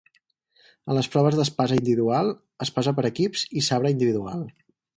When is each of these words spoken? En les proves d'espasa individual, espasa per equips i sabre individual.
En 0.93 0.97
les 0.99 1.09
proves 1.15 1.37
d'espasa 1.39 1.77
individual, 1.81 2.31
espasa 2.67 2.95
per 3.01 3.05
equips 3.11 3.45
i 3.63 3.67
sabre 3.69 3.93
individual. 3.97 4.43